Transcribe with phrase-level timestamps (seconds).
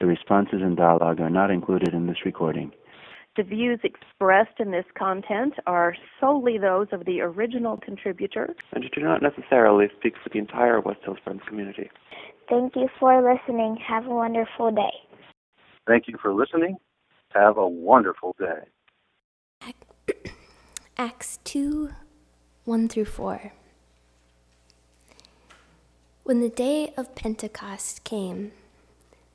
[0.00, 2.72] The responses and dialogue are not included in this recording.
[3.36, 9.02] The views expressed in this content are solely those of the original contributor and do
[9.02, 11.90] not necessarily speak for the entire West Hills Friends community.
[12.48, 13.76] Thank you for listening.
[13.86, 14.90] Have a wonderful day.
[15.86, 16.76] Thank you for listening.
[17.30, 19.72] Have a wonderful day.
[20.96, 21.90] Acts 2
[22.64, 23.52] 1 through 4.
[26.24, 28.52] When the day of Pentecost came,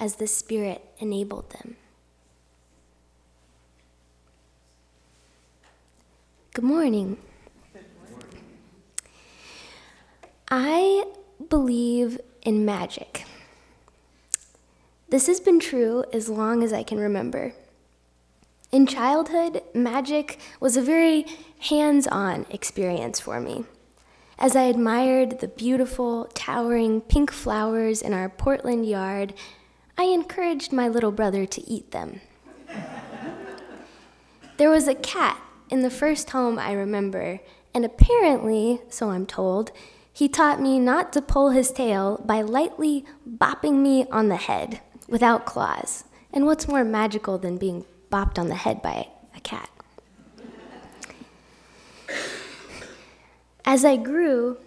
[0.00, 1.76] as the Spirit enabled them.
[6.54, 7.18] Good morning.
[10.50, 11.04] I
[11.48, 13.24] believe in magic.
[15.08, 17.54] This has been true as long as I can remember.
[18.70, 21.24] In childhood, magic was a very
[21.60, 23.64] hands on experience for me.
[24.38, 29.32] As I admired the beautiful, towering pink flowers in our Portland yard,
[30.00, 32.20] I encouraged my little brother to eat them.
[34.56, 37.40] there was a cat in the first home I remember,
[37.74, 39.72] and apparently, so I'm told,
[40.12, 44.80] he taught me not to pull his tail by lightly bopping me on the head
[45.08, 46.04] without claws.
[46.32, 49.68] And what's more magical than being bopped on the head by a cat?
[53.64, 54.58] As I grew,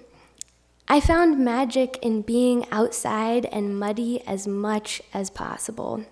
[0.92, 6.04] I found magic in being outside and muddy as much as possible.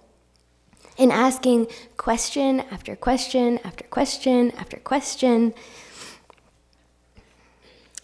[0.98, 1.68] In asking
[1.98, 5.54] question after question after question after question.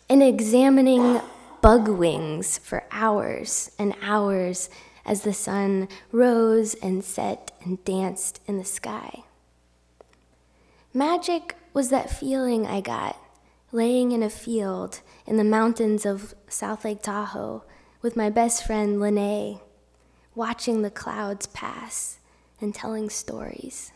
[0.09, 1.21] In examining
[1.61, 4.69] bug wings for hours and hours
[5.05, 9.23] as the sun rose and set and danced in the sky.
[10.93, 13.15] Magic was that feeling I got
[13.75, 17.65] laying in a field in the mountains of South Lake Tahoe
[18.01, 19.59] with my best friend Lene,
[20.33, 22.19] watching the clouds pass
[22.61, 23.91] and telling stories.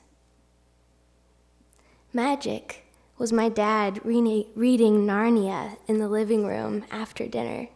[2.11, 7.69] Magic was my dad re- reading Narnia in the living room after dinner.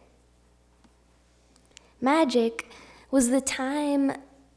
[2.02, 2.70] Magic
[3.10, 4.10] was the time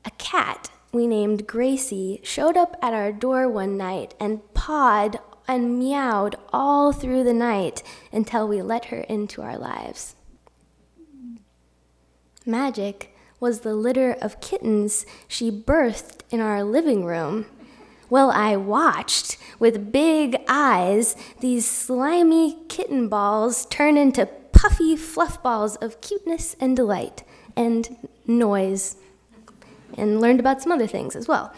[0.04, 5.80] a cat we named Gracie showed up at our door one night and pawed and
[5.80, 10.16] meowed all through the night until we let her into our lives.
[12.46, 17.46] Magic was the litter of kittens she birthed in our living room.
[18.10, 25.76] Well, I watched with big eyes these slimy kitten balls turn into puffy fluff balls
[25.78, 27.24] of cuteness and delight
[27.56, 28.96] and noise
[29.98, 31.54] and learned about some other things as well.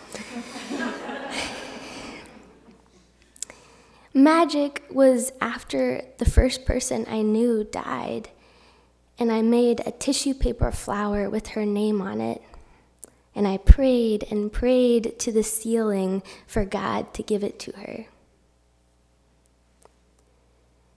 [4.13, 8.29] Magic was after the first person I knew died,
[9.19, 12.41] and I made a tissue paper flower with her name on it.
[13.35, 18.07] And I prayed and prayed to the ceiling for God to give it to her.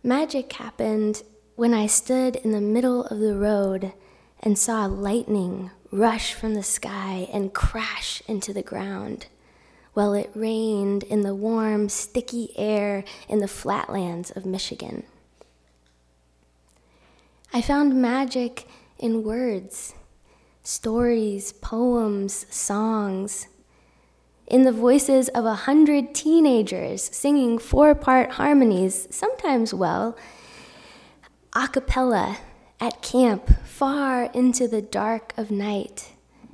[0.03, 1.23] Magic happened
[1.55, 3.93] when I stood in the middle of the road
[4.41, 9.27] and saw lightning rush from the sky and crash into the ground
[9.95, 15.05] while it rained in the warm, sticky air in the flatlands of Michigan.
[17.53, 18.67] I found magic
[18.99, 19.95] in words,
[20.63, 23.49] stories, poems, songs,
[24.47, 30.17] in the voices of a hundred teenagers singing four part harmonies, sometimes well,
[31.55, 32.39] a cappella
[32.81, 36.13] at camp far into the dark of night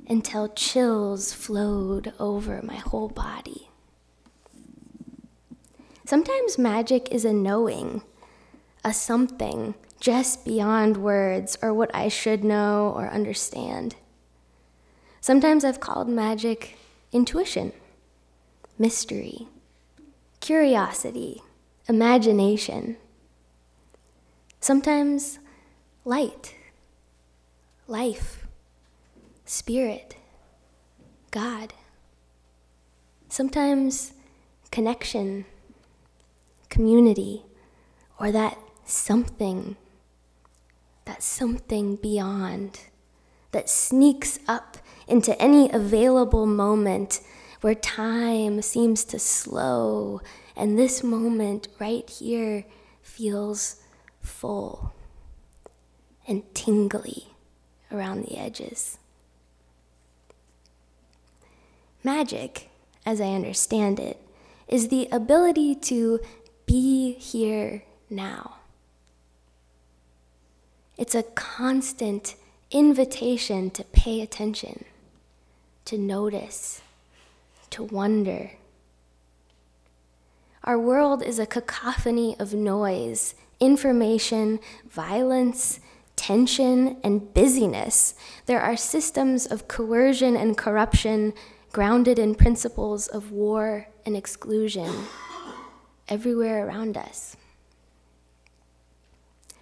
[0.09, 3.69] until chills flowed over my whole body.
[6.05, 8.01] Sometimes magic is a knowing,
[8.83, 13.95] a something just beyond words or what I should know or understand.
[15.21, 16.77] Sometimes I've called magic
[17.11, 17.73] intuition.
[18.79, 19.47] mystery,
[20.39, 21.41] curiosity,
[21.89, 22.95] imagination.
[24.61, 25.39] Sometimes
[26.05, 26.55] light,
[27.87, 28.47] life,
[29.49, 30.15] spirit,
[31.31, 31.73] God.
[33.29, 34.13] Sometimes
[34.69, 35.45] connection,
[36.69, 37.41] community,
[38.19, 39.75] or that something,
[41.05, 42.81] that something beyond
[43.49, 47.19] that sneaks up into any available moment
[47.61, 50.21] where time seems to slow
[50.55, 52.65] and this moment right here
[53.01, 53.77] feels
[54.21, 54.93] full
[56.27, 57.29] and tingly
[57.91, 58.98] around the edges.
[62.03, 62.69] Magic,
[63.05, 64.21] as I understand it,
[64.67, 66.19] is the ability to
[66.65, 68.55] be here now.
[70.97, 72.35] It's a constant
[72.71, 74.85] invitation to pay attention,
[75.85, 76.81] to notice,
[77.71, 78.51] to wonder.
[80.63, 84.59] Our world is a cacophony of noise, information,
[84.89, 85.79] violence,
[86.15, 88.13] tension, and busyness.
[88.45, 91.33] There are systems of coercion and corruption
[91.71, 94.91] grounded in principles of war and exclusion
[96.07, 97.35] everywhere around us.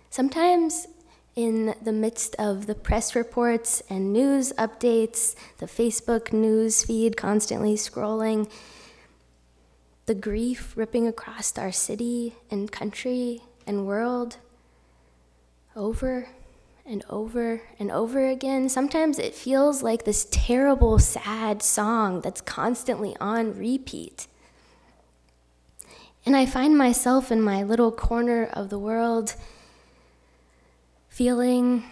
[0.09, 0.87] Sometimes
[1.35, 7.75] in the midst of the press reports and news updates, the Facebook news feed constantly
[7.75, 8.49] scrolling,
[10.07, 14.37] the grief ripping across our city and country and world
[15.75, 16.29] over
[16.87, 18.69] and over and over again.
[18.69, 24.27] Sometimes it feels like this terrible, sad song that's constantly on repeat.
[26.25, 29.35] And I find myself in my little corner of the world
[31.09, 31.83] feeling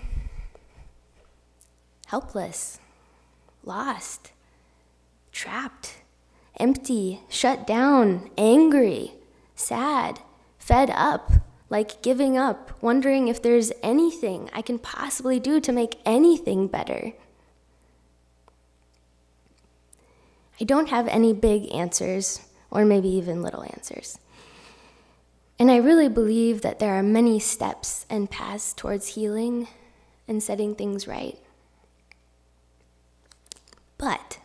[2.07, 2.80] helpless,
[3.63, 4.31] lost,
[5.31, 5.95] trapped,
[6.59, 9.13] empty, shut down, angry,
[9.56, 10.19] sad,
[10.57, 11.31] fed up,
[11.70, 17.14] like giving up, wondering if there's anything I can possibly do to make anything better.
[20.60, 22.40] I don't have any big answers,
[22.72, 24.20] or maybe even little answers.
[25.58, 29.68] And I really believe that there are many steps and paths towards healing
[30.28, 31.38] and setting things right.
[33.98, 34.40] But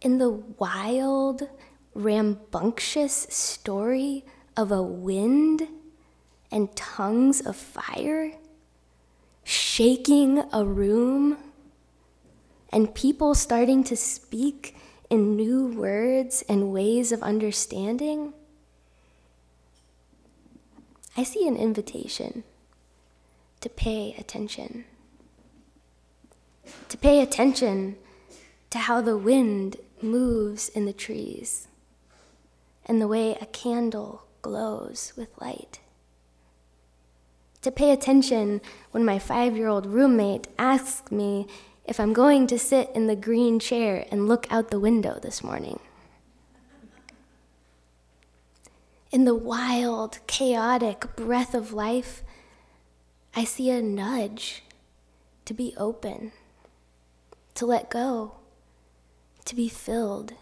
[0.00, 1.48] in the wild,
[1.94, 4.24] rambunctious story
[4.60, 5.66] of a wind
[6.52, 8.32] and tongues of fire,
[9.42, 11.38] shaking a room,
[12.70, 14.76] and people starting to speak
[15.08, 18.34] in new words and ways of understanding,
[21.16, 22.44] I see an invitation
[23.62, 24.84] to pay attention.
[26.90, 27.96] To pay attention
[28.68, 31.66] to how the wind moves in the trees
[32.84, 35.80] and the way a candle glows with light.
[37.62, 38.60] To pay attention
[38.90, 41.46] when my five year old roommate asks me
[41.84, 45.42] if I'm going to sit in the green chair and look out the window this
[45.42, 45.80] morning.
[49.10, 52.22] In the wild, chaotic breath of life,
[53.34, 54.62] I see a nudge
[55.44, 56.30] to be open,
[57.54, 58.34] to let go,
[59.44, 60.34] to be filled,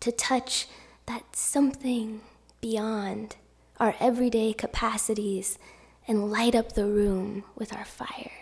[0.00, 0.66] to touch
[1.06, 2.22] that something
[2.60, 3.36] beyond
[3.78, 5.58] our everyday capacities
[6.06, 8.32] and light up the room with our fire.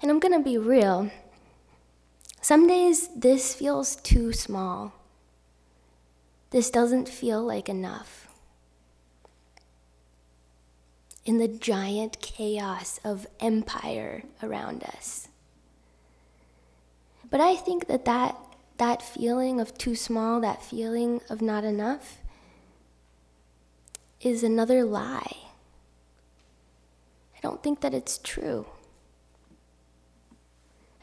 [0.00, 1.10] And I'm going to be real.
[2.40, 4.92] Some days this feels too small
[6.52, 8.28] this doesn't feel like enough.
[11.24, 15.28] In the giant chaos of empire around us.
[17.30, 18.36] But I think that that,
[18.78, 22.18] that feeling of too small, that feeling of not enough,
[24.20, 25.36] is another lie.
[27.36, 28.66] I don't think that it's true.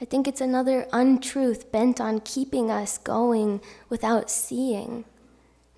[0.02, 5.06] I think it's another untruth bent on keeping us going without seeing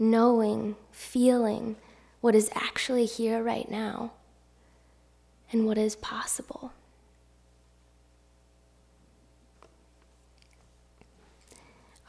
[0.02, 1.76] knowing, feeling
[2.22, 4.12] what is actually here right now
[5.52, 6.74] and what is possible.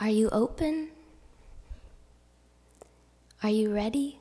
[0.03, 0.89] Are you open?
[3.41, 4.19] Are you ready?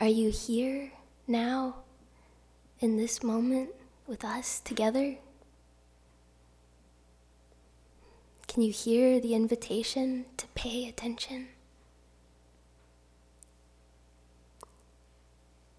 [0.00, 0.90] Are you here
[1.28, 1.76] now
[2.80, 3.70] in this moment
[4.08, 5.14] with us together?
[8.48, 11.50] Can you hear the invitation to pay attention?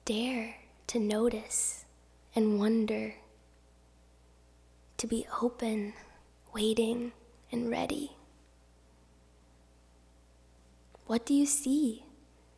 [0.06, 0.56] dare
[0.86, 1.84] to notice
[2.36, 3.16] and wonder,
[4.98, 5.94] to be open
[6.54, 7.12] waiting
[7.56, 8.12] and ready.
[11.08, 12.04] What do you see?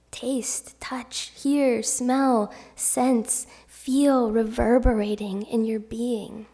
[0.10, 6.48] Taste, touch, hear, smell, sense, feel reverberating in your being.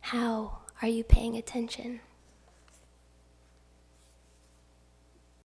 [0.00, 2.00] How are you paying attention?